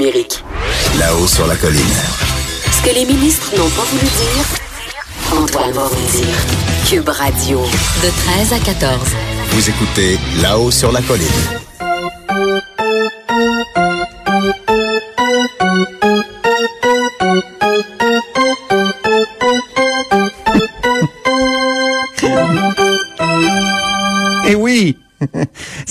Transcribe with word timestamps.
numérique. 0.00 0.42
Là-haut 0.98 1.26
sur 1.26 1.46
la 1.46 1.56
colline. 1.56 1.80
Ce 2.72 2.88
que 2.88 2.94
les 2.94 3.04
ministres 3.04 3.50
n'ont 3.56 3.68
pas 3.68 3.82
voulu 3.82 4.02
dire, 4.02 5.38
Antoine 5.38 5.72
va 5.72 5.84
vous 5.84 6.18
dire. 6.18 6.36
Cube 6.88 7.08
Radio, 7.08 7.60
de 8.02 8.08
13 8.08 8.52
à 8.54 8.58
14. 8.58 8.98
Vous 9.50 9.68
écoutez 9.68 10.18
Là-haut 10.40 10.70
sur 10.70 10.90
la 10.90 11.02
colline. 11.02 11.26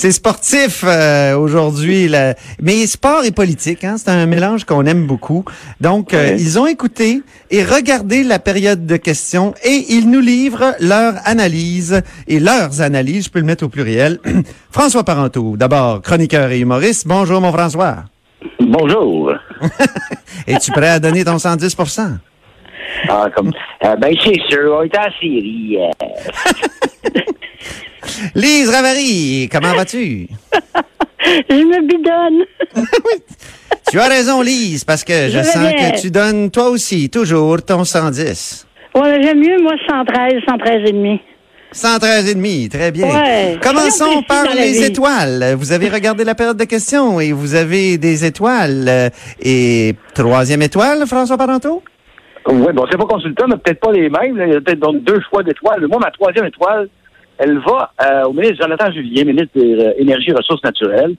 C'est 0.00 0.12
sportif 0.12 0.82
euh, 0.82 1.36
aujourd'hui, 1.36 2.10
mais 2.62 2.86
sport 2.86 3.22
et 3.22 3.32
politique, 3.32 3.84
hein, 3.84 3.96
c'est 3.98 4.08
un 4.08 4.24
mélange 4.24 4.64
qu'on 4.64 4.86
aime 4.86 5.06
beaucoup. 5.06 5.44
Donc, 5.78 6.14
euh, 6.14 6.36
ils 6.38 6.58
ont 6.58 6.66
écouté 6.66 7.20
et 7.50 7.62
regardé 7.62 8.24
la 8.24 8.38
période 8.38 8.86
de 8.86 8.96
questions 8.96 9.52
et 9.62 9.84
ils 9.90 10.08
nous 10.10 10.20
livrent 10.20 10.72
leur 10.80 11.16
analyse 11.26 12.00
et 12.26 12.40
leurs 12.40 12.80
analyses, 12.80 13.26
je 13.26 13.30
peux 13.30 13.40
le 13.40 13.44
mettre 13.44 13.66
au 13.66 13.68
pluriel. 13.68 14.18
François 14.70 15.04
Parenteau, 15.04 15.58
d'abord 15.58 16.00
chroniqueur 16.00 16.50
et 16.50 16.60
humoriste. 16.60 17.06
Bonjour 17.06 17.42
mon 17.42 17.52
François. 17.52 17.96
Bonjour. 18.58 19.34
Es-tu 20.46 20.72
prêt 20.72 20.88
à 20.88 20.98
donner 20.98 21.26
ton 21.26 21.36
110% 21.36 22.16
Ah, 23.06 23.26
comme, 23.36 23.52
euh, 23.84 23.96
ben, 23.96 24.16
c'est 24.24 24.40
sûr, 24.48 24.78
on 24.78 24.82
est 24.82 24.96
en 24.96 25.10
série. 25.20 25.76
euh, 25.78 26.06
Lise 28.34 28.70
Ravary, 28.70 29.48
comment 29.50 29.74
vas-tu? 29.74 30.28
Je 31.50 31.54
me 31.54 31.86
bidonne. 31.86 32.44
Tu 33.90 33.98
as 33.98 34.06
raison, 34.06 34.40
Lise, 34.40 34.84
parce 34.84 35.02
que 35.02 35.28
je, 35.28 35.42
sens 35.42 35.56
bien. 35.58 35.90
que 35.90 36.00
tu 36.00 36.12
donnes 36.12 36.50
toi 36.52 36.68
aussi 36.68 37.10
toujours 37.10 37.60
ton 37.60 37.82
110. 37.82 38.66
Ouais, 38.94 39.20
j'aime 39.20 39.40
mieux, 39.40 39.60
moi, 39.60 39.72
113, 39.88 40.34
113 40.48 40.82
et 40.86 40.92
demi. 40.92 41.20
113 41.72 42.30
et 42.30 42.34
demi, 42.34 42.68
très 42.68 42.92
bien. 42.92 43.08
Ouais. 43.08 43.58
Commençons 43.60 44.22
par 44.28 44.44
les 44.54 44.72
vie. 44.72 44.84
étoiles. 44.84 45.54
Vous 45.56 45.72
avez 45.72 45.88
regardé 45.88 46.22
la 46.22 46.36
période 46.36 46.56
de 46.56 46.64
questions 46.64 47.18
et 47.18 47.32
vous 47.32 47.56
avez 47.56 47.98
des 47.98 48.24
étoiles. 48.24 49.10
Et 49.42 49.94
troisième 50.14 50.62
étoile, 50.62 51.04
François 51.06 51.36
Parenteau? 51.36 51.82
Oui, 52.46 52.72
bon, 52.72 52.86
c'est 52.90 52.98
pas 52.98 53.06
consultant, 53.06 53.46
mais 53.48 53.56
peut-être 53.56 53.80
pas 53.80 53.92
les 53.92 54.08
mêmes. 54.08 54.36
là. 54.36 54.46
Il 54.46 54.52
y 54.52 54.56
a 54.56 54.60
peut-être 54.60 54.80
donc 54.80 55.02
deux 55.02 55.20
choix 55.28 55.42
d'étoiles. 55.42 55.86
Moi, 55.88 55.98
ma 56.00 56.10
troisième 56.12 56.46
étoile, 56.46 56.88
elle 57.40 57.58
va 57.58 57.92
euh, 58.02 58.24
au 58.24 58.32
ministre 58.34 58.58
Jonathan 58.60 58.92
Julien, 58.92 59.24
ministre 59.24 59.52
des 59.54 59.74
euh, 59.74 59.92
Énergies 59.96 60.30
et 60.30 60.34
Ressources 60.34 60.62
naturelles, 60.62 61.16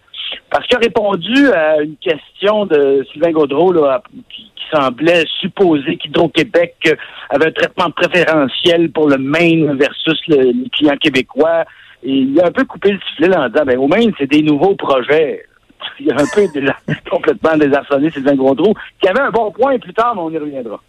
parce 0.52 0.68
qu'il 0.68 0.78
a 0.78 0.80
répondu 0.80 1.48
à 1.52 1.82
une 1.82 1.96
question 1.98 2.68
de 2.68 3.04
Sylvain 3.12 3.32
Gaudreau 3.32 3.74
là, 3.74 4.04
qui, 4.30 4.44
qui 4.56 4.64
semblait 4.72 5.26
supposer 5.40 5.98
qu'Hydro-Québec 5.98 6.76
euh, 6.86 6.96
avait 7.32 7.48
un 7.48 7.52
traitement 7.52 7.90
préférentiel 7.90 8.92
pour 8.92 9.10
le 9.10 9.18
Maine 9.18 9.76
versus 9.78 10.20
le, 10.28 10.52
les 10.52 10.70
clients 10.70 10.98
québécois. 10.98 11.66
Et 12.04 12.12
il 12.12 12.40
a 12.40 12.48
un 12.48 12.52
peu 12.52 12.66
coupé 12.66 12.92
le 12.92 13.00
sifflet 13.10 13.28
là, 13.28 13.46
en 13.46 13.50
disant, 13.50 13.66
ben, 13.66 13.80
au 13.80 13.88
Maine, 13.88 14.12
c'est 14.20 14.30
des 14.30 14.44
nouveaux 14.44 14.76
projets. 14.76 15.44
Il 16.00 16.12
a 16.12 16.16
un 16.16 16.26
peu 16.36 16.48
déjà 16.54 16.76
complètement 17.10 17.58
désarçonné 17.58 18.12
Sylvain 18.12 18.36
Gaudreau, 18.36 18.76
qui 19.02 19.08
avait 19.08 19.22
un 19.22 19.32
bon 19.32 19.52
point 19.52 19.80
plus 19.80 19.94
tard, 19.94 20.14
mais 20.16 20.22
on 20.22 20.30
y 20.30 20.38
reviendra. 20.38 20.80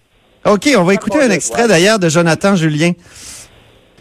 OK, 0.45 0.69
on 0.77 0.85
va 0.85 0.95
écouter 0.95 1.23
un 1.23 1.31
extrait 1.31 1.67
d'ailleurs 1.67 1.99
de 1.99 2.11
Jonathan 2.11 2.55
Julien. 2.57 2.93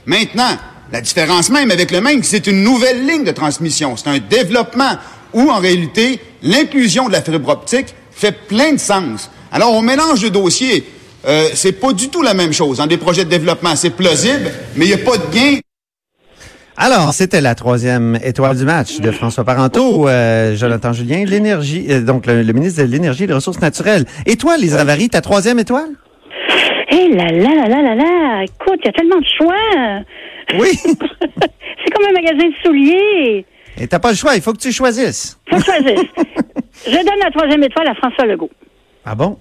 Maintenant, 0.05 0.57
la 0.91 1.01
différence 1.01 1.49
même 1.49 1.71
avec 1.71 1.91
le 1.91 2.01
Maine, 2.01 2.21
c'est 2.23 2.47
une 2.47 2.63
nouvelle 2.63 3.05
ligne 3.05 3.23
de 3.23 3.31
transmission. 3.31 3.95
C'est 3.95 4.09
un 4.09 4.19
développement 4.19 4.97
où, 5.33 5.49
en 5.49 5.59
réalité, 5.59 6.19
l'inclusion 6.43 7.07
de 7.07 7.13
la 7.13 7.21
fibre 7.21 7.49
optique 7.49 7.95
fait 8.11 8.33
plein 8.47 8.73
de 8.73 8.79
sens. 8.79 9.31
Alors, 9.51 9.73
on 9.73 9.81
mélange 9.81 10.21
le 10.23 10.29
dossier. 10.29 10.83
Euh, 11.25 11.47
c'est 11.53 11.79
pas 11.79 11.93
du 11.93 12.09
tout 12.09 12.21
la 12.21 12.33
même 12.33 12.51
chose. 12.51 12.77
Dans 12.77 12.87
des 12.87 12.97
projets 12.97 13.25
de 13.25 13.29
développement, 13.29 13.75
c'est 13.75 13.91
plausible, 13.91 14.51
mais 14.75 14.85
il 14.85 14.87
n'y 14.89 14.93
a 14.93 14.97
pas 14.97 15.17
de 15.17 15.33
gain 15.33 15.59
Alors, 16.75 17.13
c'était 17.13 17.41
la 17.41 17.55
troisième 17.55 18.19
étoile 18.23 18.57
du 18.57 18.65
match 18.65 18.99
de 18.99 19.11
François 19.11 19.43
Parenteau, 19.43 20.09
euh, 20.09 20.55
Jonathan 20.55 20.93
Julien, 20.93 21.23
l'énergie, 21.25 21.85
euh, 21.89 22.01
donc 22.01 22.25
le, 22.25 22.41
le 22.43 22.53
ministre 22.53 22.81
de 22.81 22.87
l'énergie 22.87 23.23
et 23.23 23.27
des 23.27 23.33
ressources 23.33 23.61
naturelles. 23.61 24.05
Et 24.25 24.35
toi, 24.35 24.55
Ravary, 24.71 25.09
ta 25.09 25.21
troisième 25.21 25.59
étoile? 25.59 25.91
Hé 26.89 27.07
là 27.09 27.31
là 27.31 27.55
là 27.55 27.67
là 27.69 27.81
là 27.81 27.95
là, 27.95 28.43
écoute, 28.43 28.79
il 28.83 28.85
y 28.85 28.89
a 28.89 28.91
tellement 28.91 29.19
de 29.19 29.25
choix. 29.37 30.03
Oui. 30.59 30.69
c'est 30.83 31.91
comme 31.93 32.05
un 32.09 32.13
magasin 32.13 32.47
de 32.47 32.53
souliers. 32.63 33.45
Et 33.79 33.87
t'as 33.87 33.99
pas 33.99 34.09
le 34.09 34.15
choix, 34.15 34.35
il 34.35 34.41
faut 34.41 34.53
que 34.53 34.59
tu 34.59 34.71
choisisses. 34.71 35.39
Faut 35.49 35.59
choisir. 35.59 35.95
je 36.85 36.91
donne 36.91 37.19
la 37.23 37.31
troisième 37.31 37.63
étoile 37.63 37.87
à 37.87 37.95
François 37.95 38.25
Legault. 38.25 38.51
Ah 39.05 39.15
bon? 39.15 39.39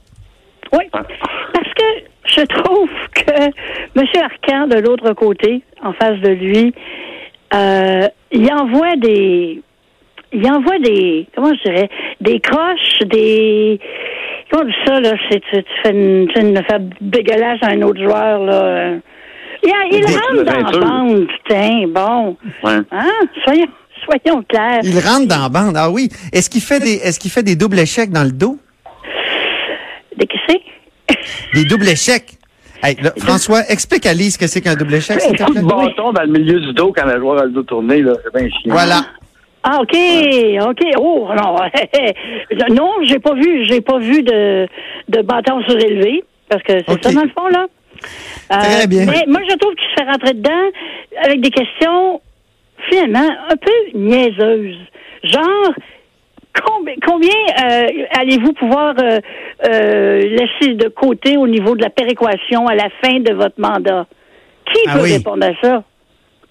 Oui. 0.73 0.85
Parce 0.93 1.75
que 1.75 1.85
je 2.25 2.43
trouve 2.43 2.91
que 3.15 3.33
M. 3.97 4.07
Arcan, 4.23 4.69
de 4.69 4.79
l'autre 4.79 5.13
côté, 5.15 5.63
en 5.83 5.93
face 5.93 6.19
de 6.21 6.31
lui, 6.31 6.75
euh, 7.55 8.09
il 8.31 8.53
envoie 8.53 8.97
des. 8.97 9.61
Il 10.33 10.51
envoie 10.51 10.79
des. 10.79 11.27
Comment 11.35 11.53
je 11.55 11.71
dirais? 11.71 11.91
Des 12.21 12.41
croches, 12.41 13.01
des. 13.07 13.81
Comment 14.51 14.65
on 14.65 14.67
dit 14.67 14.75
ça, 14.87 15.01
là? 15.01 15.13
C'est, 15.29 15.41
tu, 15.41 15.63
tu 15.63 15.73
fais 15.83 15.91
une, 15.91 16.29
tu 16.29 16.35
fais 16.35 16.43
une 16.43 16.91
dégueulasse 17.01 17.59
à 17.63 17.71
un 17.71 17.83
autre 17.83 18.01
joueur, 18.01 18.45
là. 18.45 18.95
Il, 19.63 20.05
rentre 20.05 20.45
dans 20.45 20.71
la 20.71 20.87
bande, 20.87 21.27
putain, 21.27 21.87
bon. 21.89 22.37
Ouais. 22.63 22.79
Hein? 22.91 23.11
Soyons, 23.45 23.67
soyons 24.05 24.43
clairs. 24.49 24.81
Il 24.83 24.99
rentre 24.99 25.27
dans 25.27 25.43
la 25.43 25.49
bande. 25.49 25.77
Ah 25.77 25.91
oui. 25.91 26.09
Est-ce 26.33 26.49
qu'il 26.49 26.63
fait 26.63 26.81
des, 26.81 26.95
est-ce 26.95 27.21
qu'il 27.21 27.31
fait 27.31 27.43
des 27.43 27.57
doubles 27.57 27.79
échecs 27.79 28.11
dans 28.11 28.25
le 28.25 28.33
dos? 28.33 28.59
Des 30.17 30.27
c'est? 30.49 30.61
Des 31.55 31.65
doubles 31.65 31.89
échecs. 31.89 32.39
Hey, 32.83 32.97
là, 33.03 33.13
François, 33.19 33.61
explique 33.69 34.07
à 34.07 34.15
Lise 34.15 34.35
ce 34.35 34.39
que 34.39 34.47
c'est 34.47 34.63
qu'un 34.63 34.75
double 34.75 34.95
échec, 34.95 35.21
s'il 35.21 35.41
Un 35.43 35.47
te 35.47 35.53
plaît. 35.53 35.63
bâton 35.63 36.13
dans 36.13 36.23
le 36.23 36.29
milieu 36.29 36.61
du 36.61 36.73
dos 36.73 36.93
quand 36.97 37.05
le 37.05 37.19
joueur 37.19 37.41
a 37.41 37.45
le 37.45 37.51
dos 37.51 37.63
tourné, 37.63 38.01
là, 38.01 38.13
c'est 38.25 38.35
bien 38.35 38.49
chiant. 38.49 38.73
Voilà. 38.73 39.03
Ah, 39.63 39.79
OK, 39.83 39.95
OK. 40.63 40.81
Oh, 40.99 41.29
non. 41.37 41.57
non, 42.75 42.93
j'ai 43.03 43.19
pas 43.19 43.35
vu, 43.35 43.67
j'ai 43.67 43.83
pas 43.83 43.99
vu 43.99 44.23
de, 44.23 44.67
de 45.09 45.23
bâton 45.23 45.61
surélevé, 45.69 46.25
parce 46.49 46.63
que 46.63 46.73
c'est 46.89 47.05
ça, 47.05 47.13
dans 47.13 47.23
le 47.23 47.29
fond, 47.29 47.49
là. 47.49 47.67
Euh, 48.53 48.57
Très 48.57 48.87
bien. 48.87 49.07
Mais 49.07 49.25
moi, 49.27 49.41
je 49.49 49.57
trouve 49.57 49.75
qu'il 49.75 49.89
se 49.89 49.95
fait 50.03 50.11
rentrer 50.11 50.35
dedans 50.35 50.71
avec 51.25 51.41
des 51.41 51.51
questions, 51.51 52.21
finalement, 52.89 53.29
un 53.49 53.57
peu 53.57 53.99
niaiseuses. 53.99 54.79
Genre, 55.23 55.75
combien, 56.65 56.95
combien 57.07 57.29
euh, 57.31 57.87
allez-vous 58.19 58.53
pouvoir 58.55 58.95
euh, 59.01 59.19
euh, 59.69 60.21
laisser 60.21 60.75
de 60.75 60.89
côté 60.89 61.37
au 61.37 61.47
niveau 61.47 61.77
de 61.77 61.83
la 61.83 61.91
péréquation 61.91 62.67
à 62.67 62.75
la 62.75 62.89
fin 63.03 63.21
de 63.21 63.33
votre 63.35 63.61
mandat? 63.61 64.07
Qui 64.73 64.81
Ah 64.89 64.95
peut 64.97 65.03
oui. 65.03 65.13
répondre 65.15 65.47
à 65.47 65.53
ça? 65.61 65.85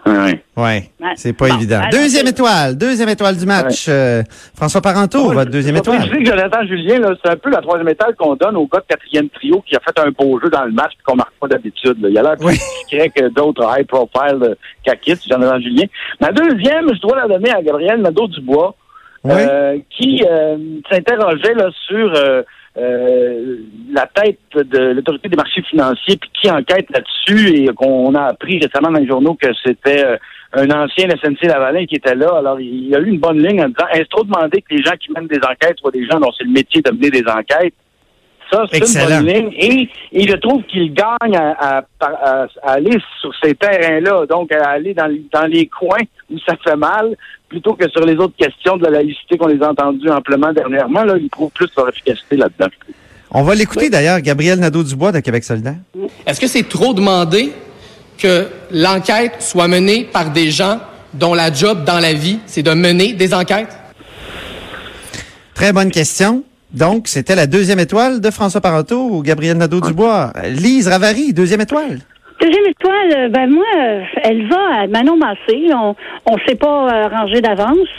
Ouais. 0.06 0.42
Ouais. 0.56 0.90
C'est 1.16 1.34
pas 1.34 1.50
Bon, 1.50 1.56
évident. 1.56 1.82
Deuxième 1.92 2.28
étoile. 2.28 2.78
Deuxième 2.78 3.10
étoile 3.10 3.36
du 3.38 3.46
match. 3.46 3.86
Euh, 3.90 4.24
François 4.56 4.82
Parenteau, 4.82 5.32
votre 5.34 5.52
deuxième 5.52 5.76
je 5.76 5.80
étoile. 5.82 5.98
préciser 6.00 6.24
que 6.24 6.30
Jonathan 6.30 6.66
Julien, 6.66 7.00
c'est 7.24 7.32
un 7.32 7.36
peu 7.36 7.50
la 7.50 7.62
troisième 7.62 7.90
étoile 7.90 8.16
qu'on 8.16 8.36
donne 8.36 8.56
au 8.56 8.66
gars 8.66 8.80
de 8.80 8.86
quatrième 8.88 9.30
trio 9.30 9.62
qui 9.68 9.76
a 9.76 9.80
fait 9.80 10.00
un 10.00 10.10
beau 10.12 10.40
jeu 10.40 10.50
dans 10.50 10.64
le 10.66 10.72
match 10.72 10.94
qu'on 11.06 11.16
marque 11.16 11.34
pas 11.40 11.48
d'habitude. 11.48 11.98
Il 12.10 12.18
a 12.18 12.22
l'air 12.24 12.36
plus 12.38 12.46
Oui. 12.48 12.54
discret 12.90 13.10
que 13.10 13.28
d'autres 13.30 13.64
high 13.78 13.86
profile 13.86 14.40
euh, 14.42 14.56
Jonathan 15.30 15.60
Julien. 15.60 15.86
Ma 16.22 16.32
deuxième, 16.32 16.94
je 16.94 17.00
dois 17.02 17.18
la 17.18 17.28
donner 17.28 17.52
à 17.52 17.62
Gabriel 17.62 18.02
Nadeau-Dubois, 18.02 18.76
Oui. 19.26 19.32
euh, 19.36 19.78
qui 19.90 20.24
euh, 20.30 20.58
s'interrogeait 20.90 21.54
là, 21.56 21.70
sur 21.88 22.14
euh, 22.80 23.58
la 23.92 24.06
tête 24.08 24.40
de 24.56 24.94
l'autorité 24.94 25.28
des 25.28 25.36
marchés 25.36 25.62
financiers 25.64 26.18
puis 26.18 26.30
qui 26.34 26.50
enquête 26.50 26.88
là-dessus 26.92 27.50
et 27.50 27.68
qu'on 27.74 28.14
a 28.16 28.26
appris 28.26 28.60
récemment 28.60 28.92
dans 28.92 29.00
les 29.00 29.08
journaux 29.08 29.36
que 29.36 29.50
c'était 29.66 30.06
euh, 30.06 30.18
un 30.54 30.70
ancien 30.72 31.10
SNC 31.10 31.44
Lavalin 31.44 31.86
qui 31.86 31.96
était 31.96 32.16
là. 32.16 32.38
Alors, 32.38 32.60
il 32.60 32.88
y 32.88 32.96
a 32.96 33.00
eu 33.00 33.08
une 33.08 33.20
bonne 33.20 33.42
ligne 33.46 33.62
en 33.62 33.68
disant 33.68 33.88
est-ce 33.92 34.08
trop 34.10 34.24
demandé 34.24 34.62
que 34.62 34.74
les 34.74 34.84
gens 34.84 34.96
qui 35.00 35.12
mènent 35.12 35.28
des 35.28 35.42
enquêtes 35.44 35.80
soient 35.80 35.92
des 35.92 36.06
gens 36.06 36.20
dont 36.20 36.32
c'est 36.38 36.46
le 36.46 36.52
métier 36.52 36.82
de 36.82 36.92
mener 36.92 37.10
des 37.10 37.28
enquêtes? 37.28 37.74
Ça, 38.52 38.66
c'est 38.72 38.80
une 38.80 38.86
bonne 39.06 39.28
ligne. 39.28 39.50
Et, 39.58 39.90
et 40.12 40.28
je 40.28 40.36
trouve 40.38 40.64
qu'il 40.64 40.94
gagne 40.94 41.36
à, 41.36 41.52
à- 41.78 41.84
à- 42.02 42.48
à 42.64 42.72
aller 42.72 42.98
sur 43.22 43.32
ces 43.44 43.54
terrains-là, 43.54 44.26
donc 44.26 44.52
à 44.52 44.70
aller 44.70 44.94
dans, 44.94 45.06
les- 45.08 45.24
dans 45.32 45.46
les 45.46 45.68
coins 45.68 46.02
où 46.32 46.38
ça 46.40 46.56
fait 46.64 46.76
mal, 46.76 47.16
plutôt 47.48 47.74
que 47.74 47.88
sur 47.90 48.06
les 48.06 48.16
autres 48.16 48.36
questions 48.38 48.78
de 48.78 48.84
la 48.86 48.90
laïcité 48.92 49.38
qu'on 49.38 49.48
les 49.48 49.62
a 49.62 49.70
entendues 49.70 50.10
amplement 50.10 50.52
dernièrement. 50.54 51.04
Là, 51.04 51.16
il 51.20 51.30
trouve 51.30 51.52
plus 51.52 51.68
leur 51.78 51.90
efficacité 51.90 52.38
là-dedans. 52.38 52.68
On 53.32 53.44
va 53.44 53.54
l'écouter 53.54 53.90
d'ailleurs, 53.92 54.20
Gabriel 54.22 54.60
Nadeau-Dubois 54.60 55.12
de 55.12 55.20
Québec 55.20 55.44
solidaire. 55.44 55.76
Est-ce 56.26 56.40
que 56.40 56.48
c'est 56.48 56.68
trop 56.68 56.94
demandé 56.96 57.52
que 58.18 58.48
l'enquête 58.72 59.34
soit 59.42 59.68
menée 59.68 60.06
par 60.12 60.32
des 60.32 60.50
gens 60.50 60.80
dont 61.14 61.34
la 61.36 61.54
job 61.54 61.84
dans 61.86 62.00
la 62.00 62.14
vie, 62.14 62.40
c'est 62.48 62.64
de 62.64 62.72
mener 62.74 63.14
des 63.14 63.34
enquêtes? 63.34 63.78
Très 65.54 65.74
bonne 65.74 65.92
question. 65.92 66.44
Donc, 66.74 67.08
c'était 67.08 67.36
la 67.36 67.48
deuxième 67.48 67.80
étoile 67.80 68.22
de 68.22 68.30
François 68.30 68.62
Parenteau 68.62 69.10
ou 69.10 69.24
Gabriel 69.24 69.58
Nadeau-Dubois. 69.58 70.34
Lise 70.46 70.88
Ravary, 70.88 71.34
deuxième 71.34 71.62
étoile. 71.62 72.00
Deuxième 72.40 72.68
étoile, 72.68 73.14
euh, 73.18 73.30
ben 73.30 73.50
moi, 73.50 73.66
euh, 73.78 74.04
elle 74.24 74.48
va 74.48 74.82
à 74.82 74.88
Manon 74.88 75.18
Massé. 75.18 75.68
On 75.74 75.96
on 76.26 76.38
s'est 76.48 76.56
pas 76.56 76.88
euh, 76.88 77.08
rangé 77.08 77.42
d'avance. 77.42 77.90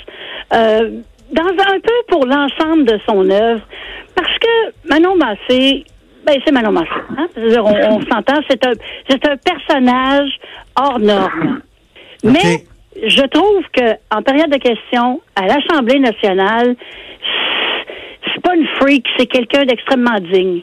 Euh, 0.54 0.90
dans 1.32 1.42
un 1.42 1.80
peu 1.80 1.92
pour 2.08 2.24
l'ensemble 2.26 2.84
de 2.84 2.98
son 3.06 3.28
œuvre, 3.28 3.60
Manon 4.88 5.16
Massé, 5.16 5.84
ben 6.26 6.40
c'est 6.44 6.52
Manon 6.52 6.72
Massé. 6.72 6.88
Hein? 7.16 7.28
On, 7.36 7.96
on 7.96 8.00
s'entend, 8.00 8.40
c'est 8.48 8.64
un, 8.66 8.72
c'est 9.08 9.24
un 9.26 9.36
personnage 9.36 10.30
hors 10.76 10.98
norme. 10.98 11.60
Mais 12.24 12.64
je 13.06 13.26
trouve 13.26 13.62
que 13.72 13.92
en 14.10 14.22
période 14.22 14.50
de 14.50 14.58
questions, 14.58 15.20
à 15.36 15.46
l'Assemblée 15.46 15.98
nationale, 15.98 16.74
c'est 18.34 18.42
pas 18.42 18.54
une 18.54 18.66
freak, 18.80 19.06
c'est 19.18 19.26
quelqu'un 19.26 19.64
d'extrêmement 19.64 20.18
digne. 20.32 20.62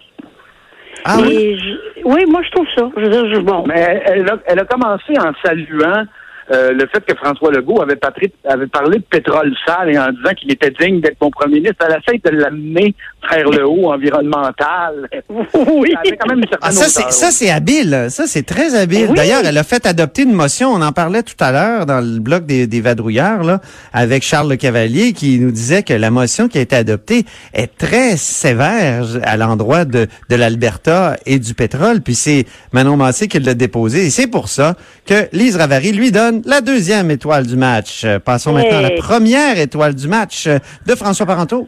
Ah 1.05 1.17
oui? 1.21 1.57
Je- 1.57 2.01
oui, 2.03 2.25
moi 2.27 2.41
je 2.43 2.51
trouve 2.51 2.67
ça. 2.75 2.89
Je 2.97 3.01
veux 3.01 3.09
dire, 3.09 3.33
je- 3.35 3.39
bon. 3.41 3.63
Mais 3.67 3.75
elle, 3.79 4.01
elle 4.05 4.29
a, 4.29 4.37
elle 4.45 4.59
a 4.59 4.65
commencé 4.65 5.13
en 5.19 5.31
saluant 5.45 6.03
euh, 6.51 6.71
le 6.71 6.87
fait 6.87 7.03
que 7.05 7.13
François 7.15 7.51
Legault 7.51 7.81
avait, 7.81 7.95
patri- 7.95 8.31
avait 8.47 8.67
parlé 8.67 8.99
de 8.99 9.03
pétrole 9.03 9.53
sale 9.65 9.93
et 9.93 9.99
en 9.99 10.09
disant 10.11 10.33
qu'il 10.37 10.51
était 10.51 10.71
digne 10.71 11.01
d'être 11.01 11.17
mon 11.21 11.29
premier 11.31 11.55
ministre. 11.55 11.85
Elle 11.87 11.97
essaie 12.05 12.21
de 12.23 12.37
l'amener 12.37 12.95
vers 13.29 13.49
le 13.49 13.67
haut 13.67 13.91
environnemental. 13.91 15.09
oui. 15.29 15.93
Quand 16.19 16.29
même 16.29 16.43
Ah, 16.61 16.71
ça, 16.71 16.85
c'est, 16.87 17.11
ça, 17.11 17.31
c'est 17.31 17.49
habile. 17.49 18.07
Ça, 18.09 18.27
c'est 18.27 18.43
très 18.43 18.75
habile. 18.75 19.07
Oui. 19.09 19.15
D'ailleurs, 19.15 19.41
elle 19.45 19.57
a 19.57 19.63
fait 19.63 19.85
adopter 19.85 20.23
une 20.23 20.33
motion. 20.33 20.69
On 20.69 20.81
en 20.81 20.91
parlait 20.91 21.23
tout 21.23 21.35
à 21.39 21.51
l'heure 21.51 21.85
dans 21.85 21.99
le 21.99 22.19
bloc 22.19 22.45
des, 22.45 22.67
des 22.67 22.81
vadrouilleurs, 22.81 23.43
là, 23.43 23.59
avec 23.93 24.23
Charles 24.23 24.49
Le 24.49 24.55
Cavalier, 24.55 25.13
qui 25.13 25.39
nous 25.39 25.51
disait 25.51 25.83
que 25.83 25.93
la 25.93 26.11
motion 26.11 26.47
qui 26.47 26.57
a 26.57 26.61
été 26.61 26.75
adoptée 26.75 27.25
est 27.53 27.77
très 27.77 28.15
sévère 28.17 29.05
à 29.23 29.37
l'endroit 29.37 29.85
de, 29.85 30.07
de 30.29 30.35
l'Alberta 30.35 31.17
et 31.25 31.39
du 31.39 31.53
pétrole. 31.53 32.01
Puis 32.01 32.15
c'est 32.15 32.45
Manon 32.71 32.95
Massé 32.97 33.27
qui 33.27 33.39
l'a 33.39 33.53
déposé. 33.53 34.05
Et 34.05 34.09
c'est 34.09 34.27
pour 34.27 34.47
ça 34.49 34.75
que 35.05 35.27
Lise 35.33 35.57
Ravary 35.57 35.91
lui 35.91 36.11
donne 36.11 36.36
la 36.45 36.61
deuxième 36.61 37.11
étoile 37.11 37.45
du 37.45 37.55
match. 37.55 38.03
Euh, 38.05 38.19
Passons 38.19 38.53
maintenant 38.53 38.79
à 38.79 38.81
la 38.81 38.91
première 38.91 39.57
étoile 39.59 39.95
du 39.95 40.07
match 40.07 40.47
euh, 40.47 40.59
de 40.85 40.95
François 40.95 41.25
Parenteau. 41.25 41.67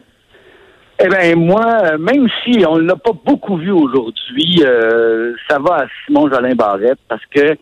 Eh 1.02 1.08
bien, 1.08 1.34
moi, 1.34 1.64
euh, 1.84 1.98
même 1.98 2.28
si 2.44 2.64
on 2.66 2.76
ne 2.78 2.82
l'a 2.86 2.96
pas 2.96 3.12
beaucoup 3.24 3.56
vu 3.56 3.70
aujourd'hui, 3.70 4.62
euh, 4.64 5.32
ça 5.48 5.58
va 5.58 5.82
à 5.82 5.86
Simon 6.06 6.28
Jolin 6.30 6.54
Barrette 6.54 6.98
parce 7.08 7.22
que 7.34 7.56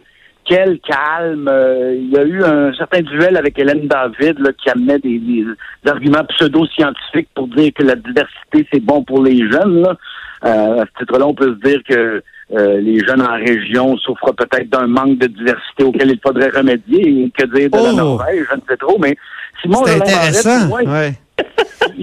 quel 0.44 0.81
calme. 0.81 1.46
euh, 1.49 1.94
il 1.94 2.10
y 2.10 2.19
a 2.19 2.25
eu 2.25 2.43
un 2.43 2.72
certain 2.75 3.02
duel 3.02 3.37
avec 3.37 3.58
Hélène 3.58 3.87
David 3.87 4.38
là, 4.40 4.50
qui 4.61 4.70
amenait 4.70 4.99
des, 4.99 5.19
des 5.19 5.44
arguments 5.87 6.25
pseudo-scientifiques 6.25 7.28
pour 7.34 7.49
dire 7.49 7.70
que 7.75 7.82
la 7.82 7.94
diversité, 7.96 8.66
c'est 8.72 8.81
bon 8.82 9.04
pour 9.04 9.22
les 9.22 9.38
jeunes. 9.50 9.82
Là. 9.82 9.96
Euh, 10.44 10.82
à 10.82 10.84
ce 10.87 10.99
titre-là, 11.00 11.26
on 11.26 11.34
peut 11.34 11.54
se 11.54 11.69
dire 11.69 11.81
que 11.88 12.22
euh, 12.56 12.81
les 12.81 12.99
jeunes 13.06 13.23
en 13.23 13.37
région 13.37 13.97
souffrent 13.99 14.33
peut-être 14.35 14.69
d'un 14.71 14.87
manque 14.87 15.19
de 15.19 15.27
diversité 15.27 15.85
auquel 15.85 16.11
il 16.11 16.21
faudrait 16.25 16.49
remédier. 16.50 17.25
Et 17.25 17.31
que 17.37 17.45
dire 17.47 17.71
de 17.71 17.77
la 17.77 17.93
Oh! 17.93 17.97
Norvège, 17.97 18.45
je 18.50 18.55
ne 18.56 18.61
sais 18.69 18.77
trop, 18.79 18.99
mais 18.99 19.17
Simon 19.62 19.83
C'est 19.85 19.99
Barrette, 19.99 20.15
intéressant. 20.15 20.69
Ouais. 20.71 21.12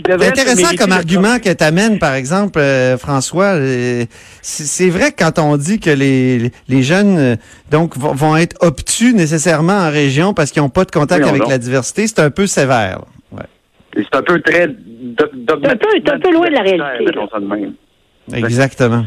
C'est 0.05 0.11
intéressant 0.27 0.75
comme 0.77 0.91
argument 0.91 1.39
que 1.39 1.51
t'amènes, 1.53 1.99
par 1.99 2.13
exemple, 2.13 2.59
euh, 2.59 2.97
François. 2.97 3.55
euh, 3.55 4.05
c'est 4.41 4.89
vrai 4.89 5.11
que 5.11 5.23
quand 5.23 5.39
on 5.39 5.57
dit 5.57 5.79
que 5.79 5.89
les, 5.89 6.51
les 6.67 6.83
jeunes 6.83 7.17
euh, 7.17 7.35
donc 7.71 7.97
vont, 7.97 8.13
vont 8.13 8.37
être 8.37 8.55
obtus 8.61 9.13
nécessairement 9.13 9.73
en 9.77 9.89
région 9.91 10.33
parce 10.33 10.51
qu'ils 10.51 10.61
n'ont 10.61 10.69
pas 10.69 10.85
de 10.85 10.91
contact 10.91 11.23
Oui, 11.23 11.29
avec 11.29 11.41
donc. 11.41 11.49
la 11.49 11.57
diversité, 11.57 12.07
c'est 12.07 12.19
un 12.19 12.29
peu 12.29 12.45
sévère. 12.47 13.01
Ouais. 13.31 13.43
C'est 13.95 14.15
un 14.15 14.21
peu 14.21 14.39
très... 14.41 14.67
C'est 15.17 15.23
un 15.23 15.57
peu- 15.57 15.69
c'est 16.05 16.11
un 16.11 16.19
peu 16.19 16.31
loin 16.31 16.47
de 16.49 16.53
la 16.53 16.61
réalité. 16.61 17.05
Exactement. 18.33 19.05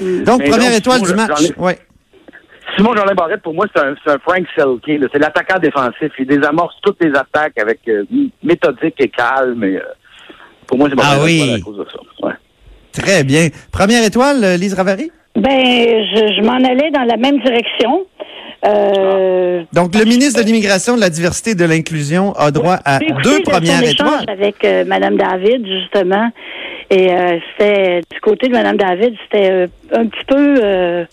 Mm. 0.00 0.24
Donc, 0.24 0.38
Mais 0.40 0.48
première 0.50 0.70
donc, 0.70 0.78
étoile 0.78 1.04
Simon, 1.04 1.10
du 1.10 1.14
match. 1.14 1.78
Simon 2.76 2.96
Jolin 2.96 3.14
Barrette, 3.14 3.42
pour 3.42 3.54
moi, 3.54 3.66
c'est 3.74 3.82
un, 3.82 3.94
Frank 4.18 4.44
Selke. 4.56 5.08
C'est 5.12 5.18
l'attaquant 5.18 5.58
défensif. 5.60 6.10
Il 6.18 6.26
désamorce 6.26 6.74
toutes 6.82 7.02
les 7.02 7.10
attaques 7.14 7.58
avec 7.58 7.80
euh, 7.88 8.04
méthodique 8.42 8.96
et 8.98 9.08
calme. 9.08 9.62
Et, 9.64 9.76
euh, 9.76 9.80
pour 10.66 10.78
moi, 10.78 10.88
c'est 10.90 10.96
Ah 11.00 11.18
oui. 11.22 11.54
à 11.56 11.60
cause 11.60 11.78
de 11.78 11.86
ça. 11.92 12.26
Ouais. 12.26 12.32
Très 12.92 13.22
bien. 13.22 13.48
Première 13.70 14.04
étoile, 14.04 14.42
euh, 14.42 14.56
Lise 14.56 14.74
Ravary? 14.74 15.10
Ben, 15.36 15.50
je, 15.50 16.34
je 16.36 16.42
m'en 16.42 16.54
allais 16.54 16.90
dans 16.90 17.02
la 17.02 17.16
même 17.16 17.40
direction. 17.40 18.06
Euh, 18.66 19.62
Donc, 19.72 19.94
le 19.94 20.04
ministre 20.04 20.40
de 20.40 20.46
l'Immigration, 20.46 20.96
de 20.96 21.00
la 21.00 21.10
Diversité 21.10 21.50
et 21.50 21.54
de 21.54 21.64
l'Inclusion 21.64 22.32
a 22.32 22.50
droit 22.50 22.78
à 22.84 22.98
deux 22.98 23.40
de 23.40 23.42
premières 23.44 23.82
étoiles. 23.82 24.24
avec 24.28 24.64
euh, 24.64 24.84
Madame 24.86 25.16
David 25.16 25.66
justement 25.66 26.30
et 26.90 27.12
euh, 27.12 27.38
c'était 27.50 28.00
du 28.12 28.20
côté 28.20 28.48
de 28.48 28.52
Madame 28.52 28.76
David 28.76 29.14
c'était 29.24 29.50
euh, 29.50 29.66
un 29.92 30.06
petit 30.06 30.24
peu 30.26 30.54
euh, 30.62 31.04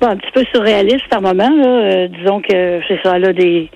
bon, 0.00 0.08
un 0.08 0.16
petit 0.16 0.32
peu 0.32 0.44
surréaliste 0.52 1.08
par 1.08 1.20
moment 1.20 1.50
là. 1.50 1.66
Euh, 1.66 2.08
disons 2.08 2.40
que 2.40 2.80
c'est 2.88 3.00
ça 3.02 3.18
là 3.18 3.32
des 3.32 3.70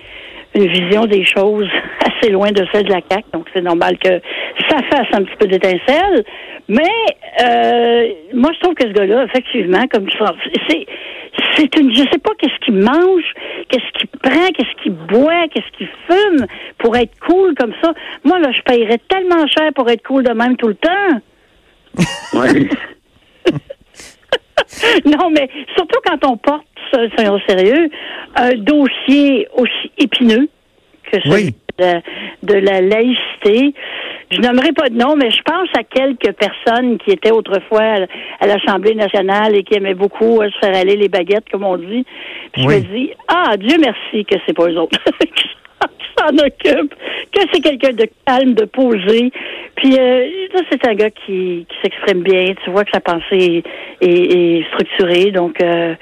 une 0.55 0.69
vision 0.69 1.05
des 1.05 1.25
choses 1.25 1.69
assez 2.01 2.31
loin 2.31 2.51
de 2.51 2.67
celle 2.73 2.85
de 2.85 2.93
la 2.93 3.01
CAQ, 3.11 3.25
donc 3.33 3.47
c'est 3.55 3.63
normal 3.63 3.99
que 3.99 4.21
ça 4.69 4.79
fasse 4.91 5.09
un 5.13 5.23
petit 5.23 5.37
peu 5.39 5.47
d'étincelle. 5.47 6.25
Mais 6.69 6.83
euh, 7.43 8.09
moi, 8.35 8.51
je 8.55 8.61
trouve 8.61 8.75
que 8.75 8.89
ce 8.89 8.93
gars-là, 8.93 9.25
effectivement, 9.25 9.87
comme 9.93 10.07
tu 10.07 10.19
c'est 10.69 10.87
c'est 11.55 11.77
une, 11.77 11.95
je 11.95 12.03
sais 12.11 12.19
pas 12.19 12.33
qu'est-ce 12.39 12.59
qu'il 12.65 12.75
mange, 12.75 13.35
prend, 14.29 14.49
qu'est-ce 14.53 14.83
qu'il 14.83 14.93
boit, 14.93 15.49
qu'est-ce 15.49 15.71
qu'il 15.77 15.89
fume 16.09 16.47
pour 16.79 16.97
être 16.97 17.19
cool 17.21 17.55
comme 17.55 17.73
ça. 17.83 17.93
Moi, 18.25 18.39
là, 18.39 18.51
je 18.53 18.63
paierais 18.63 19.01
tellement 19.09 19.47
cher 19.47 19.73
pour 19.75 19.89
être 19.89 20.03
cool 20.07 20.25
de 20.25 20.33
même 20.33 20.57
tout 20.57 20.69
le 20.69 20.75
temps. 20.75 21.21
Ouais. 22.35 22.69
non, 25.07 25.31
mais 25.31 25.49
surtout 25.77 26.01
quand 26.05 26.25
on 26.31 26.37
porte, 26.37 26.67
soyons 27.15 27.41
sérieux, 27.49 27.89
un 28.35 28.55
dossier 28.55 29.49
aussi 29.55 29.93
épineux 29.99 30.49
que 31.11 31.21
celui 31.23 31.35
Oui. 31.35 31.55
de, 31.79 32.01
de 32.43 32.55
la 32.55 32.81
laïcité. 32.81 33.75
Je 34.31 34.41
nommerai 34.41 34.73
pas 34.73 34.89
de 34.89 34.97
nom, 34.97 35.15
mais 35.17 35.31
je 35.31 35.41
pense 35.43 35.69
à 35.79 35.85
quelques 35.85 36.33
personnes 36.33 36.99
qui 36.99 37.11
étaient 37.13 37.31
autrefois 37.31 38.07
à- 38.41 38.47
l'Assemblée 38.47 38.95
nationale 38.95 39.55
et 39.55 39.63
qui 39.63 39.75
aimaient 39.75 39.95
beaucoup 39.95 40.41
euh, 40.41 40.51
se 40.51 40.59
faire 40.67 40.75
aller 40.77 40.97
les 40.97 41.09
baguettes, 41.09 41.49
comme 41.51 41.65
on 41.65 41.77
dit. 41.77 42.05
Puis 42.53 42.67
Oui. 42.67 42.75
je 42.75 42.89
me 42.93 42.99
dis, 42.99 43.11
ah, 43.29 43.57
Dieu 43.57 43.77
merci 43.81 44.25
que 44.25 44.35
c'est 44.45 44.53
pas 44.57 44.69
eux 44.69 44.79
autres 44.79 44.99
qui 45.35 45.49
s'en 46.19 46.35
occupent, 46.39 46.95
que 47.33 47.41
c'est 47.53 47.61
quelqu'un 47.61 47.93
de 47.93 48.07
calme, 48.27 48.55
de 48.55 48.65
posé. 48.65 49.31
Puis 49.77 49.97
euh, 49.99 50.27
c'est 50.71 50.87
un 50.89 50.95
gars 50.95 51.11
qui, 51.11 51.67
qui 51.69 51.77
s'exprime 51.83 52.23
bien. 52.23 52.55
Tu 52.65 52.71
vois 52.71 52.85
que 52.85 52.91
sa 52.93 53.01
pensée 53.01 53.63
est, 54.01 54.07
est- 54.09 54.59
est 54.61 54.65
structurée. 54.73 55.31
Donc, 55.31 55.63
euh, 55.63 55.95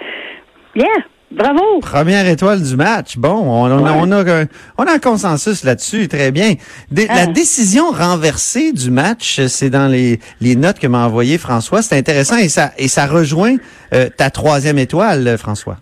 yeah, 0.76 0.86
bravo. 1.34 1.80
Première 1.80 2.26
étoile 2.26 2.62
du 2.62 2.76
match. 2.76 3.16
Bon, 3.16 3.28
on, 3.30 3.64
on, 3.70 3.84
a- 3.86 3.92
on 3.92 4.10
a, 4.12 4.40
un, 4.42 4.44
on 4.78 4.84
a 4.84 4.92
un 4.92 4.98
consensus 4.98 5.64
là-dessus, 5.64 6.08
très 6.08 6.30
bien. 6.30 6.54
Dé- 6.90 7.06
Ah. 7.08 7.14
La 7.16 7.26
décision 7.26 7.90
renversée 7.90 8.72
du 8.72 8.90
match, 8.90 9.40
c'est 9.46 9.70
dans 9.70 9.88
les, 9.88 10.18
les 10.40 10.56
notes 10.56 10.78
que 10.78 10.86
m'a 10.86 11.04
envoyé 11.06 11.38
François. 11.38 11.82
C'est 11.82 11.96
intéressant 11.98 12.36
et 12.36 12.48
ça, 12.48 12.70
et 12.78 12.88
ça 12.88 13.06
rejoint 13.06 13.56
euh, 13.92 14.08
ta 14.16 14.30
troisième 14.30 14.78
étoile, 14.78 15.36
François. 15.38 15.76